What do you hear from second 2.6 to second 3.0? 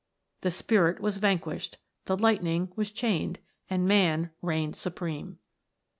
was